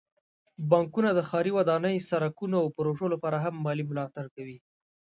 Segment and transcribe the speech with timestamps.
[0.69, 4.57] بانکونه د ښاري ودانۍ، سړکونو، او پروژو لپاره هم مالي ملاتړ کوي.